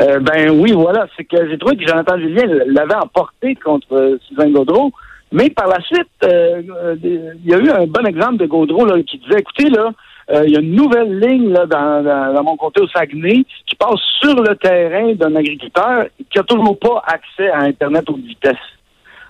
Euh, 0.00 0.20
ben 0.20 0.50
oui, 0.50 0.72
voilà. 0.72 1.06
C'est 1.16 1.24
que 1.24 1.36
j'ai 1.50 1.58
trouvé 1.58 1.76
que 1.76 1.86
Jonathan 1.86 2.18
Julien 2.18 2.44
l'avait 2.66 2.94
emporté 2.94 3.54
contre 3.56 3.92
euh, 3.92 4.18
Sylvain 4.28 4.50
Gaudreau. 4.50 4.92
Mais 5.32 5.48
par 5.50 5.68
la 5.68 5.80
suite, 5.82 6.08
euh, 6.24 6.60
euh, 6.84 6.96
il 7.02 7.48
y 7.50 7.54
a 7.54 7.58
eu 7.58 7.70
un 7.70 7.86
bon 7.86 8.04
exemple 8.04 8.36
de 8.38 8.46
Gaudreau 8.46 8.84
là, 8.84 9.00
qui 9.02 9.18
disait, 9.18 9.38
écoutez, 9.40 9.70
là, 9.70 9.86
euh, 9.86 9.90
il 10.32 10.50
y 10.50 10.56
a 10.56 10.60
une 10.60 10.74
nouvelle 10.74 11.18
ligne 11.18 11.52
là, 11.52 11.66
dans, 11.66 12.02
dans, 12.02 12.34
dans 12.34 12.44
mon 12.44 12.56
comté 12.56 12.80
au 12.80 12.88
Saguenay 12.88 13.44
qui 13.66 13.76
passe 13.76 14.00
sur 14.20 14.34
le 14.34 14.54
terrain 14.56 15.12
d'un 15.14 15.34
agriculteur 15.34 16.06
qui 16.30 16.38
a 16.38 16.42
toujours 16.44 16.78
pas 16.78 17.02
accès 17.06 17.50
à 17.50 17.60
Internet 17.60 18.08
haute 18.08 18.24
vitesse. 18.24 18.56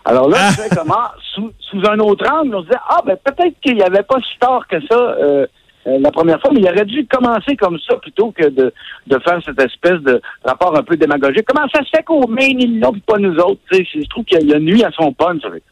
Alors 0.05 0.29
là, 0.29 0.39
Ah. 0.41 0.51
je 0.51 0.75
comment, 0.75 1.09
sous, 1.35 1.53
sous 1.61 1.81
un 1.89 1.99
autre 1.99 2.25
angle, 2.31 2.55
on 2.55 2.61
se 2.61 2.67
disait, 2.67 2.79
ah, 2.89 3.01
ben 3.05 3.17
peut-être 3.23 3.61
qu'il 3.61 3.77
n'y 3.77 3.83
avait 3.83 4.03
pas 4.03 4.17
si 4.21 4.39
tard 4.39 4.67
que 4.67 4.81
ça 4.87 4.95
euh, 4.97 5.47
euh, 5.87 5.99
la 6.01 6.11
première 6.11 6.41
fois, 6.41 6.51
mais 6.53 6.61
il 6.61 6.69
aurait 6.69 6.85
dû 6.85 7.07
commencer 7.07 7.57
comme 7.57 7.79
ça 7.89 7.97
plutôt 7.97 8.31
que 8.33 8.49
de, 8.49 8.73
de 9.07 9.19
faire 9.21 9.41
cette 9.45 9.61
espèce 9.61 10.01
de 10.01 10.21
rapport 10.45 10.77
un 10.77 10.83
peu 10.83 10.97
démagogique. 10.97 11.47
Comment 11.47 11.67
ça 11.75 11.83
se 11.85 11.91
fait 11.95 12.03
qu'au 12.03 12.27
Maine, 12.27 12.61
ils 12.61 12.81
l'ont, 12.81 12.93
pas 13.07 13.19
nous 13.19 13.37
autres? 13.39 13.61
Tu 13.71 13.79
sais, 13.79 13.87
Je 13.95 14.09
trouve 14.09 14.25
qu'il 14.25 14.47
y 14.47 14.55
a 14.55 14.59
nuit 14.59 14.85
à 14.85 14.91
son 14.91 15.13
punch 15.13 15.45
avec 15.45 15.63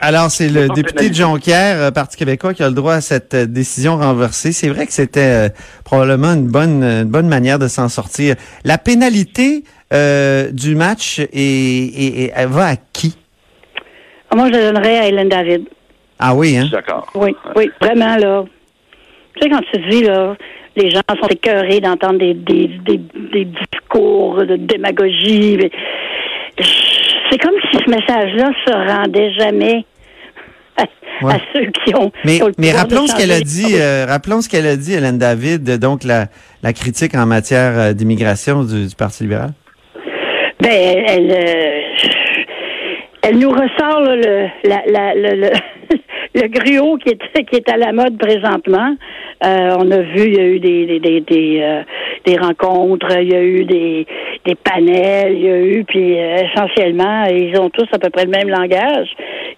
Alors, 0.00 0.30
c'est 0.30 0.48
le 0.48 0.68
député 0.74 1.08
de. 1.10 1.14
Jonquière, 1.14 1.78
euh, 1.82 1.90
Parti 1.90 2.16
québécois, 2.16 2.54
qui 2.54 2.62
a 2.62 2.68
le 2.68 2.74
droit 2.74 2.94
à 2.94 3.00
cette 3.00 3.34
euh, 3.34 3.46
décision 3.46 3.96
renversée. 3.96 4.52
C'est 4.52 4.68
vrai 4.68 4.86
que 4.86 4.92
c'était 4.92 5.20
euh, 5.20 5.48
probablement 5.84 6.32
une 6.34 6.46
bonne, 6.46 6.82
une 6.84 7.04
bonne 7.04 7.28
manière 7.28 7.58
de 7.58 7.68
s'en 7.68 7.88
sortir. 7.88 8.36
La 8.64 8.78
pénalité 8.78 9.64
euh, 9.92 10.50
du 10.52 10.74
match 10.74 11.18
est, 11.18 11.26
est- 11.32 12.24
est- 12.24 12.32
elle 12.34 12.48
va 12.48 12.66
à 12.68 12.76
qui? 12.76 13.16
Moi, 14.34 14.48
je 14.52 14.58
le 14.58 14.72
donnerais 14.72 14.98
à 14.98 15.08
Hélène 15.08 15.28
David. 15.30 15.62
Ah 16.18 16.34
oui, 16.34 16.54
Je 16.54 16.58
hein? 16.58 16.62
suis 16.62 16.70
d'accord. 16.72 17.06
Oui, 17.14 17.34
oui, 17.56 17.70
vraiment, 17.80 18.16
là. 18.16 18.44
Tu 19.36 19.42
sais, 19.42 19.50
quand 19.50 19.62
tu 19.72 19.80
dis, 19.88 20.02
là, 20.02 20.36
les 20.76 20.90
gens 20.90 21.00
sont 21.20 21.28
écœurés 21.28 21.80
d'entendre 21.80 22.18
des, 22.18 22.34
des, 22.34 22.68
des, 22.86 23.00
des 23.32 23.44
discours 23.46 24.44
de 24.44 24.56
démagogie. 24.56 25.56
mais 25.58 25.70
C'est 27.30 27.38
comme 27.38 27.54
si 27.70 27.78
ce 27.84 27.90
message-là 27.90 28.50
se 28.66 28.72
rendait 28.72 29.32
jamais 29.32 29.84
à, 30.76 30.84
Ouais. 31.20 31.34
à 31.34 31.38
ceux 31.52 31.66
qui 31.84 31.94
ont. 31.96 32.12
Mais, 32.24 32.36
qui 32.36 32.42
ont 32.44 32.46
le 32.46 32.52
mais 32.58 32.70
rappelons 32.72 33.06
ce 33.06 33.16
qu'elle 33.16 33.32
a 33.32 33.40
dit, 33.40 33.74
euh, 33.74 34.06
rappelons 34.08 34.40
ce 34.40 34.48
qu'elle 34.48 34.66
a 34.66 34.76
dit, 34.76 34.94
Hélène 34.94 35.18
David, 35.18 35.78
donc 35.78 36.04
la, 36.04 36.26
la 36.62 36.72
critique 36.72 37.14
en 37.16 37.26
matière 37.26 37.72
euh, 37.78 37.92
d'immigration 37.92 38.62
du, 38.62 38.86
du 38.86 38.94
Parti 38.94 39.24
libéral. 39.24 39.50
Ben, 40.60 40.70
elle, 40.70 41.04
elle, 41.08 41.30
euh, 41.32 41.80
elle 43.22 43.38
nous 43.38 43.50
ressort 43.50 44.00
là, 44.00 44.16
le, 44.16 44.46
la, 44.64 44.82
la, 44.86 45.14
le, 45.14 45.40
le, 45.40 45.50
le 46.40 46.48
griot 46.48 46.96
qui 46.96 47.10
est, 47.10 47.44
qui 47.50 47.56
est 47.56 47.68
à 47.70 47.76
la 47.76 47.92
mode 47.92 48.18
présentement. 48.18 48.94
Euh, 49.44 49.76
on 49.78 49.90
a 49.90 49.98
vu, 49.98 50.26
il 50.26 50.34
y 50.34 50.40
a 50.40 50.44
eu 50.44 50.58
des, 50.58 50.86
des, 50.86 50.98
des, 50.98 51.20
des, 51.20 51.60
euh, 51.62 51.82
des 52.24 52.36
rencontres, 52.36 53.06
il 53.20 53.32
y 53.32 53.36
a 53.36 53.42
eu 53.42 53.64
des, 53.64 54.06
des 54.44 54.54
panels, 54.56 55.32
il 55.34 55.44
y 55.44 55.50
a 55.50 55.60
eu, 55.60 55.84
puis 55.84 56.18
euh, 56.18 56.38
essentiellement, 56.42 57.24
ils 57.26 57.56
ont 57.60 57.70
tous 57.70 57.86
à 57.92 57.98
peu 57.98 58.10
près 58.10 58.24
le 58.24 58.30
même 58.30 58.48
langage, 58.48 59.08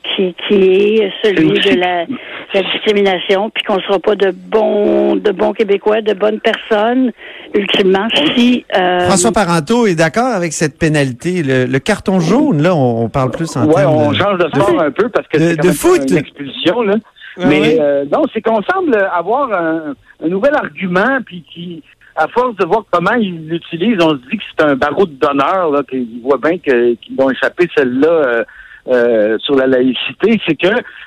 qui, 0.04 0.34
qui 0.46 0.96
est 0.96 1.12
celui 1.22 1.52
de 1.52 1.80
la, 1.80 2.04
la 2.52 2.62
discrimination, 2.62 3.48
puis 3.48 3.64
qu'on 3.64 3.76
ne 3.76 3.82
sera 3.82 3.98
pas 3.98 4.16
de 4.16 4.32
bons, 4.32 5.16
de 5.16 5.30
bons 5.30 5.52
Québécois, 5.52 6.02
de 6.02 6.12
bonnes 6.12 6.40
personnes, 6.40 7.12
ultimement, 7.54 8.08
si... 8.36 8.64
Euh, 8.76 9.00
François 9.06 9.32
Parenteau 9.32 9.86
est 9.86 9.94
d'accord 9.94 10.32
avec 10.34 10.52
cette 10.52 10.78
pénalité. 10.78 11.42
Le, 11.42 11.66
le 11.66 11.78
carton 11.78 12.20
jaune, 12.20 12.62
là, 12.62 12.74
on, 12.74 13.04
on 13.04 13.08
parle 13.08 13.30
plus 13.30 13.56
en 13.56 13.66
Ouais, 13.66 13.74
termes 13.82 13.94
on 13.94 14.10
de- 14.12 14.16
change 14.16 14.38
de 14.38 14.48
sport 14.48 14.82
un 14.82 14.90
peu 14.90 15.08
parce 15.08 15.26
que 15.28 15.38
De- 15.38 15.42
c'est 15.42 15.56
quand 15.56 15.62
de 15.62 15.66
même 15.68 15.76
foot. 15.76 16.10
une 16.10 16.16
expulsion 16.18 16.82
là. 16.82 16.94
Ouais, 17.38 17.44
Mais 17.46 17.60
ouais. 17.60 17.78
euh, 17.80 18.04
non, 18.12 18.22
c'est 18.32 18.40
qu'on 18.42 18.60
semble 18.62 18.96
avoir 19.14 19.52
un, 19.52 19.94
un 20.24 20.28
nouvel 20.28 20.54
argument 20.54 21.18
puis 21.24 21.44
qui 21.52 21.82
à 22.16 22.26
force 22.28 22.56
de 22.56 22.66
voir 22.66 22.84
comment 22.90 23.14
ils 23.14 23.46
l'utilisent, 23.48 23.98
on 24.02 24.10
se 24.10 24.30
dit 24.30 24.36
que 24.36 24.42
c'est 24.58 24.64
un 24.66 24.74
barreau 24.74 25.06
de 25.06 25.12
d'honneur 25.12 25.70
là 25.70 25.82
qu'ils 25.88 26.20
voient 26.22 26.38
bien 26.42 26.58
que- 26.58 26.94
qu'ils 26.94 27.16
vont 27.16 27.30
échapper 27.30 27.68
celle-là 27.76 28.08
euh, 28.10 28.44
euh, 28.88 29.38
sur 29.38 29.54
la 29.54 29.66
laïcité, 29.66 30.40
c'est 30.46 30.56
que 30.56 30.66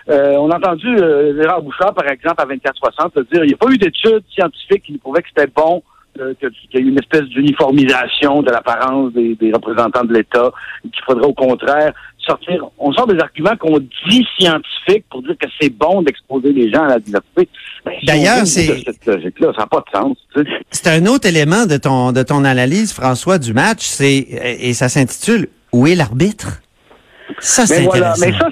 euh, 0.09 0.35
on 0.37 0.49
a 0.49 0.57
entendu 0.57 0.87
euh, 0.87 1.35
Gérard 1.39 1.61
Bouchard, 1.61 1.93
par 1.93 2.07
exemple, 2.09 2.35
à 2.41 2.45
2460, 2.45 3.13
le 3.17 3.23
dire 3.31 3.43
il 3.43 3.47
n'y 3.47 3.53
a 3.53 3.57
pas 3.57 3.69
eu 3.71 3.77
d'études 3.77 4.23
scientifiques 4.33 4.83
qui 4.83 4.97
prouvaient 4.97 5.21
que 5.23 5.27
c'était 5.35 5.51
bon 5.53 5.77
euh, 5.77 5.81
qu'il 6.13 6.51
y 6.73 6.77
a 6.77 6.79
une 6.79 6.97
espèce 6.99 7.23
d'uniformisation 7.29 8.41
de 8.41 8.51
l'apparence 8.51 9.13
des, 9.13 9.35
des 9.35 9.51
représentants 9.51 10.03
de 10.03 10.13
l'État, 10.13 10.51
qu'il 10.83 11.03
faudrait 11.05 11.27
au 11.27 11.33
contraire 11.33 11.93
sortir. 12.19 12.65
On 12.77 12.91
sort 12.93 13.07
des 13.07 13.19
arguments 13.19 13.55
qu'on 13.57 13.79
dit 13.79 14.25
scientifiques 14.39 15.05
pour 15.09 15.21
dire 15.23 15.35
que 15.39 15.47
c'est 15.59 15.69
bon 15.69 16.01
d'exposer 16.03 16.53
les 16.53 16.71
gens 16.71 16.83
à 16.83 16.89
la 16.89 16.99
diversité. 16.99 17.49
Ben, 17.85 17.93
D'ailleurs, 18.03 18.45
c'est- 18.47 18.67
de 18.67 18.83
cette 18.85 19.05
logique-là, 19.05 19.51
ça 19.55 19.63
n'a 19.63 19.67
pas 19.67 19.83
de 19.91 19.97
sens. 19.97 20.17
tu 20.33 20.41
sais. 20.41 20.47
C'est 20.71 20.87
un 20.87 21.05
autre 21.07 21.27
élément 21.27 21.65
de 21.65 21.77
ton 21.77 22.11
de 22.13 22.23
ton 22.23 22.45
analyse, 22.45 22.93
François, 22.93 23.37
du 23.39 23.53
match, 23.53 23.81
c'est 23.81 24.15
et 24.59 24.73
ça 24.73 24.87
s'intitule 24.89 25.47
Où 25.73 25.87
est 25.87 25.95
l'arbitre? 25.95 26.61
Ça, 27.39 27.65
c'est 27.65 27.83
voilà, 27.83 28.13
mais 28.19 28.31
ça, 28.33 28.47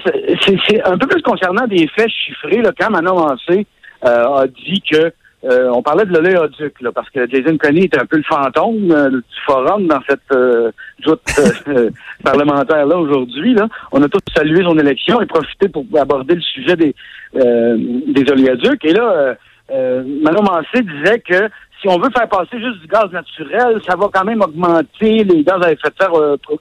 c'est 0.68 0.82
un 0.82 0.98
peu 0.98 1.06
plus 1.06 1.22
concernant 1.22 1.66
des 1.66 1.86
faits 1.96 2.10
chiffrés. 2.10 2.60
Là, 2.62 2.72
quand 2.78 2.90
Manon 2.90 3.14
Mancé 3.14 3.66
euh, 4.04 4.24
a 4.42 4.46
dit 4.48 4.82
que 4.90 5.12
euh, 5.44 5.70
on 5.70 5.82
parlait 5.82 6.04
de 6.04 6.12
l'oléoduc, 6.12 6.80
là, 6.80 6.92
parce 6.92 7.10
que 7.10 7.28
Jason 7.28 7.58
Kenney 7.58 7.84
était 7.86 7.98
un 7.98 8.06
peu 8.06 8.16
le 8.16 8.22
fantôme 8.22 8.90
euh, 8.92 9.10
du 9.10 9.40
forum 9.44 9.88
dans 9.88 10.00
cette 10.08 10.20
euh, 10.32 10.70
joute 11.04 11.20
euh, 11.68 11.90
parlementaire-là 12.24 12.96
aujourd'hui. 12.96 13.54
Là. 13.54 13.66
On 13.90 14.00
a 14.02 14.08
tous 14.08 14.20
salué 14.36 14.62
son 14.62 14.78
élection 14.78 15.20
et 15.20 15.26
profité 15.26 15.68
pour 15.68 15.84
aborder 15.98 16.36
le 16.36 16.40
sujet 16.40 16.76
des, 16.76 16.94
euh, 17.34 17.76
des 18.06 18.30
oléoducs. 18.30 18.84
Et 18.84 18.92
là, 18.92 19.34
euh, 19.72 20.04
Manon 20.22 20.42
Mancé 20.42 20.82
disait 20.82 21.18
que 21.18 21.48
si 21.80 21.88
on 21.88 21.98
veut 21.98 22.10
faire 22.16 22.28
passer 22.28 22.60
juste 22.60 22.80
du 22.80 22.86
gaz 22.86 23.10
naturel, 23.10 23.80
ça 23.84 23.96
va 23.96 24.08
quand 24.12 24.24
même 24.24 24.42
augmenter 24.42 25.24
les 25.24 25.42
gaz 25.42 25.60
à 25.60 25.72
effet 25.72 25.88
de 25.88 25.94
serre 25.98 26.12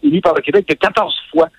émis 0.01 0.21
par 0.21 0.33
le 0.33 0.41
Québec 0.41 0.67
de 0.67 0.73
14 0.73 1.15
fois. 1.31 1.49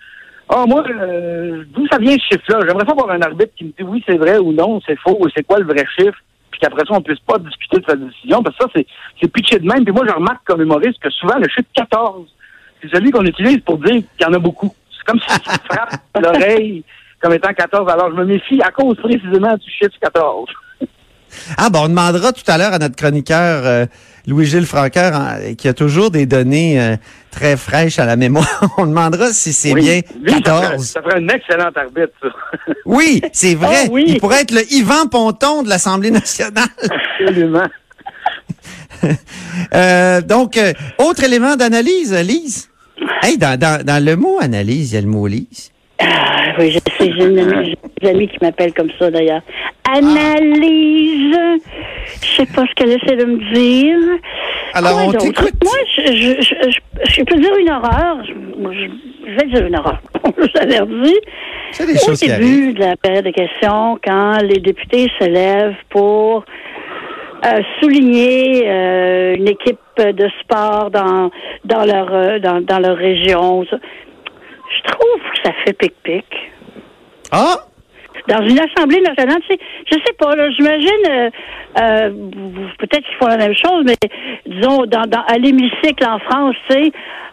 Ah, 0.48 0.64
moi, 0.66 0.82
d'où 0.82 1.86
ça 1.86 1.98
vient 1.98 2.16
ce 2.16 2.34
chiffre-là? 2.34 2.66
J'aimerais 2.66 2.84
pas 2.84 2.92
avoir 2.92 3.10
un 3.12 3.22
arbitre 3.22 3.52
qui 3.56 3.64
me 3.64 3.68
dit 3.68 3.84
oui, 3.84 4.02
c'est 4.04 4.18
vrai 4.18 4.38
ou 4.38 4.52
non, 4.52 4.80
c'est 4.84 4.98
faux, 4.98 5.16
ou 5.20 5.28
c'est 5.34 5.46
quoi 5.46 5.60
le 5.60 5.66
vrai 5.66 5.86
chiffre, 5.96 6.18
qu'après 6.62 6.84
ça, 6.86 6.94
on 6.94 7.02
puisse 7.02 7.18
pas 7.20 7.38
discuter 7.38 7.78
de 7.78 7.84
sa 7.84 7.96
décision, 7.96 8.42
parce 8.42 8.56
que 8.56 8.64
ça, 8.64 8.70
c'est, 8.74 8.86
c'est 9.20 9.28
pitché 9.28 9.58
de 9.58 9.66
même. 9.66 9.84
Puis 9.84 9.92
moi, 9.92 10.06
je 10.08 10.14
remarque 10.14 10.44
comme 10.46 10.62
humoriste 10.62 11.00
que 11.00 11.10
souvent, 11.10 11.36
le 11.38 11.48
chiffre 11.48 11.68
14, 11.74 12.26
c'est 12.80 12.88
celui 12.94 13.10
qu'on 13.10 13.24
utilise 13.24 13.60
pour 13.60 13.78
dire 13.78 14.02
qu'il 14.16 14.20
y 14.20 14.24
en 14.24 14.32
a 14.32 14.38
beaucoup. 14.38 14.72
C'est 14.96 15.04
comme 15.04 15.20
si 15.20 15.28
ça 15.28 15.58
frappe 15.68 16.00
l'oreille 16.22 16.84
comme 17.20 17.32
étant 17.32 17.52
14. 17.52 17.90
Alors, 17.90 18.10
je 18.10 18.16
me 18.16 18.24
méfie 18.24 18.62
à 18.62 18.70
cause 18.70 18.96
précisément 18.96 19.54
du 19.56 19.70
chiffre 19.70 19.98
14. 20.00 20.48
Ah 21.56 21.70
bon, 21.70 21.84
on 21.84 21.88
demandera 21.88 22.32
tout 22.32 22.42
à 22.46 22.58
l'heure 22.58 22.72
à 22.72 22.78
notre 22.78 22.96
chroniqueur 22.96 23.66
euh, 23.66 23.86
Louis-Gilles 24.26 24.66
Franqueur, 24.66 25.14
hein, 25.14 25.38
qui 25.58 25.66
a 25.68 25.74
toujours 25.74 26.10
des 26.10 26.26
données 26.26 26.80
euh, 26.80 26.96
très 27.30 27.56
fraîches 27.56 27.98
à 27.98 28.04
la 28.06 28.16
mémoire. 28.16 28.62
on 28.78 28.86
demandara 28.86 29.32
si 29.32 29.52
c'est 29.52 29.72
Oui. 29.72 29.82
bien 29.82 30.00
Lui, 30.22 30.32
ça 30.32 30.38
ferait, 30.38 30.42
14. 30.42 30.84
ça 30.86 31.02
ferait 31.02 31.16
un 31.16 31.28
excellent 31.28 31.70
arbitre, 31.74 32.12
ça. 32.22 32.28
Oui, 32.84 33.20
c'est 33.32 33.54
vrai. 33.54 33.84
Ah 33.86 33.88
oui. 33.90 34.04
Il 34.08 34.20
pourrait 34.20 34.42
être 34.42 34.52
le 34.52 34.72
Yvan 34.72 35.06
Ponton 35.10 35.62
de 35.62 35.68
l'Assemblée 35.68 36.10
nationale. 36.10 36.68
Absolument. 37.18 37.66
Euh, 39.74 40.20
donc, 40.20 40.56
euh, 40.56 40.72
autre 40.98 41.24
élément 41.24 41.56
d'analyse, 41.56 42.12
Lise? 42.14 42.68
Hey, 43.22 43.36
dans, 43.36 43.58
dans, 43.58 43.84
dans 43.84 44.04
le 44.04 44.14
mot 44.16 44.38
analyse, 44.40 44.92
il 44.92 44.94
y 44.94 44.98
a 44.98 45.00
le 45.00 45.08
mot 45.08 45.26
Lise. 45.26 45.71
Ah, 46.04 46.52
oui, 46.58 46.76
j'ai 47.00 47.06
une 47.06 47.38
amie- 47.38 47.70
j'ai 47.70 47.76
des 48.00 48.08
amis 48.10 48.28
qui 48.28 48.38
m'appellent 48.42 48.74
comme 48.74 48.90
ça 48.98 49.10
d'ailleurs. 49.10 49.42
Analyse. 49.88 51.36
Je 52.22 52.26
sais 52.36 52.46
pas 52.46 52.64
ce 52.66 52.74
qu'elle 52.74 52.90
essaie 52.90 53.16
de 53.16 53.24
me 53.24 53.54
dire. 53.54 54.18
Alors, 54.74 54.92
Quoi 54.94 55.04
on 55.06 55.12
t'écoute. 55.12 55.52
Moi, 55.62 55.72
je, 55.96 56.02
je, 56.12 56.42
je, 56.42 56.70
je, 56.70 57.10
je 57.12 57.22
peux 57.24 57.36
dire 57.38 57.54
une 57.58 57.70
horreur. 57.70 58.18
Je, 58.26 58.32
moi, 58.60 58.72
je, 58.72 58.86
je 59.30 59.36
vais 59.36 59.46
dire 59.52 59.66
une 59.66 59.76
horreur. 59.76 60.00
Je 60.38 60.58
l'avais 60.66 61.04
dit. 61.04 61.18
C'est 61.72 61.86
des 61.86 61.94
Au 61.94 62.06
choses 62.06 62.20
qui 62.20 62.30
arrivent. 62.30 62.44
début 62.66 62.72
de 62.74 62.80
la 62.80 62.96
période 62.96 63.24
de 63.24 63.30
questions, 63.30 63.98
quand 64.04 64.38
les 64.42 64.58
députés 64.60 65.08
se 65.20 65.24
lèvent 65.26 65.76
pour 65.90 66.44
euh, 67.46 67.60
souligner 67.80 68.62
euh, 68.68 69.34
une 69.36 69.48
équipe 69.48 69.78
de 69.98 70.28
sport 70.40 70.90
dans 70.90 71.30
dans 71.64 71.84
leur 71.84 72.12
euh, 72.14 72.38
dans, 72.38 72.60
dans 72.60 72.78
leur 72.78 72.96
région, 72.96 73.64
ça, 73.70 73.76
je 74.76 74.90
trouve 74.90 75.22
que 75.22 75.28
ça 75.44 75.52
fait 75.64 75.72
pic-pic. 75.72 76.26
Ah! 77.30 77.66
Dans 78.28 78.40
une 78.46 78.58
assemblée 78.60 79.00
nationale, 79.00 79.38
tu 79.48 79.54
sais, 79.54 79.60
je 79.90 79.94
sais 79.96 80.12
pas, 80.18 80.34
là, 80.36 80.48
j'imagine, 80.50 80.88
euh, 81.10 81.30
euh, 81.80 82.10
vous- 82.10 82.68
peut-être 82.78 83.04
qu'ils 83.04 83.16
font 83.20 83.26
la 83.26 83.36
même 83.36 83.54
chose, 83.54 83.84
mais 83.84 83.96
disons, 84.46 84.84
dans, 84.86 85.02
dans, 85.08 85.22
à 85.26 85.38
l'hémicycle 85.38 86.04
en 86.06 86.18
France, 86.20 86.54
tu 86.70 86.76
sais, 86.84 86.92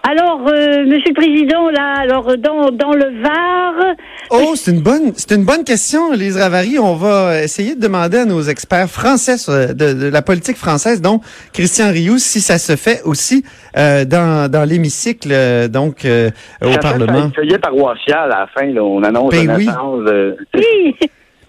alors, 0.09 0.39
euh, 0.47 0.85
Monsieur 0.85 1.09
le 1.09 1.13
Président, 1.13 1.69
là, 1.69 1.93
alors, 1.99 2.25
dans, 2.37 2.69
dans 2.71 2.93
le 2.93 3.21
Var, 3.21 3.95
Oh, 4.31 4.53
c'est 4.55 4.71
une 4.71 4.81
bonne, 4.81 5.11
c'est 5.15 5.35
une 5.35 5.43
bonne 5.43 5.63
question, 5.63 6.11
Lise 6.11 6.37
Ravary. 6.37 6.77
On 6.79 6.93
va 6.95 7.41
essayer 7.43 7.75
de 7.75 7.81
demander 7.81 8.19
à 8.19 8.25
nos 8.25 8.41
experts 8.41 8.87
français 8.89 9.37
sur- 9.37 9.53
de, 9.53 9.93
de 9.93 10.09
la 10.09 10.21
politique 10.21 10.55
française, 10.55 11.01
dont 11.01 11.19
Christian 11.53 11.91
Rioux, 11.91 12.17
si 12.19 12.39
ça 12.39 12.57
se 12.59 12.75
fait 12.75 13.01
aussi 13.05 13.43
euh, 13.77 14.05
dans, 14.05 14.49
dans 14.49 14.63
l'hémicycle, 14.69 15.29
euh, 15.31 15.67
donc 15.67 16.05
euh, 16.05 16.29
au 16.61 16.67
Ça 16.67 16.73
fait 16.73 16.79
Parlement. 16.79 17.19
un 17.25 17.31
feuillet 17.31 17.57
paroissial 17.59 18.31
à 18.31 18.39
la 18.41 18.47
fin, 18.47 18.67
là, 18.67 18.83
on 18.83 19.03
annonce 19.03 19.31
Ben 19.31 19.47
la 19.47 19.55
oui. 19.55 19.65
de- 19.65 20.37
oui, 20.55 20.63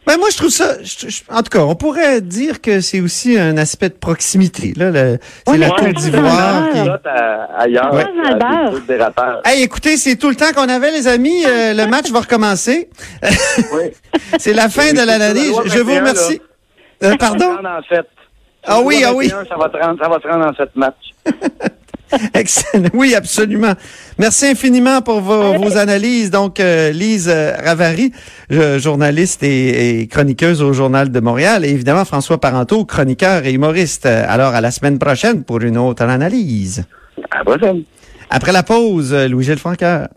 Ben 0.06 0.16
moi, 0.18 0.28
je 0.32 0.36
trouve 0.38 0.48
ça. 0.50 0.76
je- 0.82 1.08
je- 1.08 1.22
en 1.28 1.42
tout 1.42 1.50
cas, 1.50 1.60
on 1.60 1.74
pourrait 1.76 2.20
dire 2.22 2.60
que 2.60 2.80
c'est 2.80 3.00
aussi 3.00 3.38
un 3.38 3.56
aspect 3.58 3.90
de 3.90 3.94
proximité. 3.94 4.72
Là, 4.74 4.90
le- 4.90 5.18
c'est 5.46 5.52
Oui, 5.52 5.58
la 5.58 5.68
Côte 5.70 5.78
c'est 5.98 6.10
d'Ivoire. 6.10 6.64
ailleurs. 7.58 7.94
Ouais. 7.94 8.04
le 8.06 8.80
des 8.80 8.86
dérateurs. 8.86 9.42
Hey, 9.44 9.62
écoutez, 9.62 9.96
c'est 9.98 10.16
tout 10.16 10.30
le 10.30 10.36
temps 10.36 10.52
qu'on 10.54 10.68
avait, 10.68 10.90
les 10.90 11.06
amis. 11.06 11.44
Euh, 11.46 11.74
le 11.74 11.86
match 11.86 12.10
va 12.10 12.20
recommencer. 12.20 12.88
Oui. 13.72 13.90
C'est 14.38 14.54
la 14.54 14.68
fin 14.68 14.86
Oui, 14.88 14.92
de 14.94 15.04
l'année. 15.06 15.50
la 15.52 15.62
Je, 15.64 15.68
je 15.68 15.78
vous 15.80 15.86
21, 15.94 15.98
remercie. 16.00 16.40
Euh, 17.02 17.16
pardon? 17.16 17.56
30 17.56 17.66
en 17.66 17.80
sept. 17.88 18.06
Ah 18.66 18.80
oui, 18.82 19.02
ah 19.06 19.14
oui. 19.14 19.28
21, 19.28 19.44
Ça 19.46 19.56
va 19.56 19.68
te 19.70 19.76
rendre, 19.78 19.98
ça 20.02 20.08
va 20.08 20.18
te 20.18 20.28
rendre 20.28 20.46
en 20.46 20.54
sept 20.54 20.74
matchs. 20.76 21.14
Excellent. 22.34 22.88
Oui, 22.94 23.14
absolument. 23.14 23.74
Merci 24.18 24.46
infiniment 24.46 25.02
pour 25.02 25.20
vos, 25.20 25.54
vos 25.54 25.76
analyses. 25.76 26.30
Donc, 26.30 26.60
euh, 26.60 26.90
Lise 26.92 27.28
euh, 27.28 27.52
Ravary, 27.64 28.12
euh, 28.52 28.78
journaliste 28.78 29.42
et, 29.42 30.00
et 30.00 30.06
chroniqueuse 30.06 30.62
au 30.62 30.72
Journal 30.72 31.10
de 31.10 31.20
Montréal, 31.20 31.64
et 31.64 31.70
évidemment 31.70 32.04
François 32.04 32.40
Parenteau, 32.40 32.84
chroniqueur 32.84 33.44
et 33.46 33.52
humoriste. 33.52 34.06
Alors, 34.06 34.54
à 34.54 34.60
la 34.60 34.70
semaine 34.70 34.98
prochaine 34.98 35.44
pour 35.44 35.60
une 35.60 35.78
autre 35.78 36.02
analyse. 36.02 36.84
À 37.30 37.38
la 37.38 37.44
prochaine. 37.44 37.82
Après 38.30 38.52
la 38.52 38.62
pause, 38.62 39.12
euh, 39.12 39.26
Louis-Gilles 39.26 39.58
Franqueur. 39.58 40.08